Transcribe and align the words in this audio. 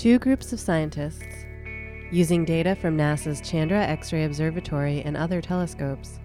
Two 0.00 0.18
groups 0.18 0.50
of 0.54 0.58
scientists, 0.58 1.44
using 2.10 2.46
data 2.46 2.74
from 2.74 2.96
NASA's 2.96 3.42
Chandra 3.42 3.80
X 3.80 4.14
ray 4.14 4.24
Observatory 4.24 5.02
and 5.02 5.14
other 5.14 5.42
telescopes, 5.42 6.20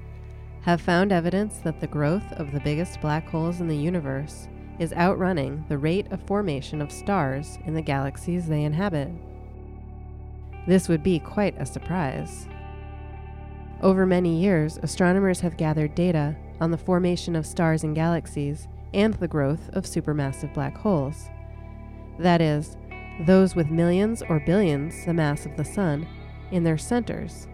have 0.62 0.80
found 0.80 1.12
evidence 1.12 1.58
that 1.58 1.82
the 1.82 1.88
growth 1.88 2.24
of 2.38 2.54
the 2.54 2.62
biggest 2.62 3.02
black 3.02 3.28
holes 3.28 3.60
in 3.60 3.68
the 3.68 3.76
universe 3.76 4.48
is 4.80 4.94
outrunning 4.94 5.66
the 5.68 5.78
rate 5.78 6.10
of 6.14 6.26
formation 6.26 6.82
of 6.82 6.90
stars 6.90 7.60
in 7.66 7.74
the 7.74 7.82
galaxies 7.82 8.48
they 8.48 8.64
inhabit. 8.64 9.10
This 10.66 10.88
would 10.88 11.04
be 11.04 11.20
quite 11.20 11.62
a 11.62 11.66
surprise. 11.66 12.48
Over 13.82 14.06
many 14.06 14.40
years, 14.40 14.80
astronomers 14.84 15.42
have 15.42 15.58
gathered 15.58 15.96
data 15.96 16.38
on 16.62 16.72
the 16.72 16.78
formation 16.78 17.36
of 17.36 17.46
stars 17.46 17.84
and 17.84 17.94
galaxies 17.94 18.70
and 18.94 19.16
the 19.16 19.28
growth 19.28 19.68
of 19.74 19.84
supermassive 19.84 20.54
black 20.54 20.78
holes. 20.78 21.28
That 22.18 22.40
is, 22.40 22.78
those 23.22 23.56
with 23.56 23.70
millions 23.70 24.22
or 24.28 24.40
billions 24.40 25.06
the 25.06 25.14
mass 25.14 25.46
of 25.46 25.56
the 25.56 25.66
Sun 25.66 26.08
in 26.52 26.64
their 26.64 26.78
centers. 26.78 27.48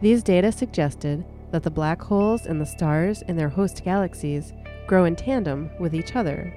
These 0.00 0.22
data 0.22 0.50
suggested 0.50 1.24
that 1.52 1.62
the 1.62 1.70
black 1.70 2.02
holes 2.02 2.46
and 2.46 2.60
the 2.60 2.66
stars 2.66 3.22
in 3.22 3.36
their 3.36 3.48
host 3.48 3.84
galaxies 3.84 4.52
grow 4.86 5.04
in 5.04 5.14
tandem 5.14 5.70
with 5.78 5.94
each 5.94 6.16
other. 6.16 6.52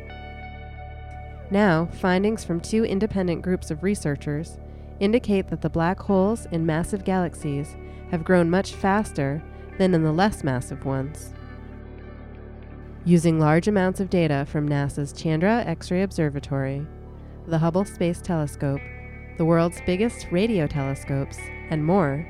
Now, 1.51 1.85
findings 1.85 2.43
from 2.43 2.59
two 2.59 2.85
independent 2.85 3.43
groups 3.43 3.69
of 3.69 3.83
researchers 3.83 4.57
indicate 4.99 5.49
that 5.49 5.61
the 5.61 5.69
black 5.69 5.99
holes 5.99 6.47
in 6.51 6.65
massive 6.65 7.03
galaxies 7.03 7.75
have 8.09 8.23
grown 8.23 8.49
much 8.49 8.73
faster 8.73 9.43
than 9.77 9.93
in 9.93 10.03
the 10.03 10.11
less 10.11 10.43
massive 10.43 10.85
ones. 10.85 11.33
Using 13.03 13.39
large 13.39 13.67
amounts 13.67 13.99
of 13.99 14.09
data 14.09 14.47
from 14.49 14.67
NASA's 14.67 15.13
Chandra 15.13 15.63
X 15.65 15.91
ray 15.91 16.01
Observatory, 16.01 16.87
the 17.47 17.59
Hubble 17.59 17.85
Space 17.85 18.21
Telescope, 18.21 18.81
the 19.37 19.45
world's 19.45 19.81
biggest 19.85 20.27
radio 20.31 20.65
telescopes, 20.65 21.37
and 21.69 21.85
more, 21.85 22.27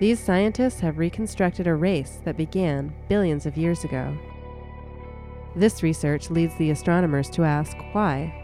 these 0.00 0.20
scientists 0.20 0.80
have 0.80 0.98
reconstructed 0.98 1.66
a 1.66 1.74
race 1.74 2.20
that 2.24 2.36
began 2.36 2.92
billions 3.08 3.46
of 3.46 3.56
years 3.56 3.84
ago. 3.84 4.16
This 5.56 5.82
research 5.82 6.30
leads 6.30 6.56
the 6.56 6.70
astronomers 6.70 7.30
to 7.30 7.44
ask 7.44 7.76
why. 7.92 8.34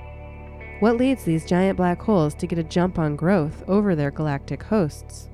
What 0.80 0.96
leads 0.96 1.24
these 1.24 1.46
giant 1.46 1.76
black 1.76 2.00
holes 2.00 2.34
to 2.36 2.46
get 2.46 2.58
a 2.58 2.64
jump 2.64 2.98
on 2.98 3.16
growth 3.16 3.62
over 3.68 3.94
their 3.94 4.10
galactic 4.10 4.62
hosts? 4.62 5.28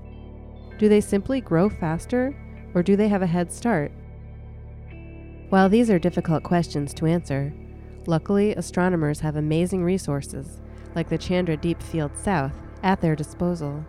Do 0.78 0.88
they 0.88 1.00
simply 1.00 1.40
grow 1.40 1.68
faster, 1.68 2.34
or 2.74 2.82
do 2.82 2.96
they 2.96 3.08
have 3.08 3.22
a 3.22 3.26
head 3.26 3.52
start? 3.52 3.92
While 5.48 5.68
these 5.68 5.90
are 5.90 5.98
difficult 5.98 6.42
questions 6.42 6.94
to 6.94 7.06
answer, 7.06 7.52
luckily 8.06 8.54
astronomers 8.54 9.20
have 9.20 9.36
amazing 9.36 9.84
resources, 9.84 10.61
like 10.94 11.08
the 11.08 11.18
Chandra 11.18 11.56
Deep 11.56 11.82
Field 11.82 12.16
South, 12.16 12.54
at 12.82 13.00
their 13.00 13.16
disposal. 13.16 13.84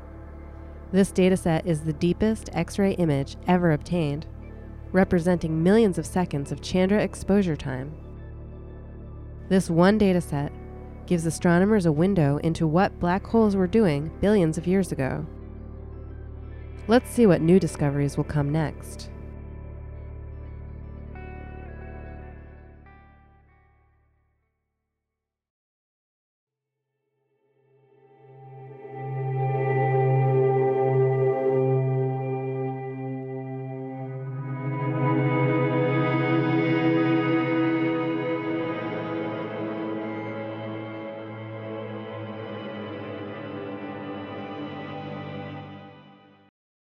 This 0.92 1.12
dataset 1.12 1.66
is 1.66 1.82
the 1.82 1.94
deepest 1.94 2.50
X 2.54 2.78
ray 2.78 2.92
image 2.94 3.36
ever 3.48 3.72
obtained, 3.72 4.28
representing 4.92 5.64
millions 5.64 5.98
of 5.98 6.06
seconds 6.06 6.52
of 6.52 6.62
Chandra 6.62 7.02
exposure 7.02 7.56
time. 7.56 7.94
This 9.50 9.70
one 9.70 9.98
dataset 10.00 10.52
gives 11.08 11.26
astronomers 11.26 11.86
a 11.86 11.92
window 11.92 12.38
into 12.38 12.68
what 12.68 13.00
black 13.00 13.26
holes 13.26 13.56
were 13.56 13.68
doing 13.68 14.12
billions 14.22 14.58
of 14.58 14.68
years 14.68 14.92
ago. 14.92 15.26
Let's 16.88 17.10
see 17.10 17.26
what 17.26 17.42
new 17.42 17.60
discoveries 17.60 18.18
will 18.18 18.24
come 18.24 18.52
next. 18.52 19.10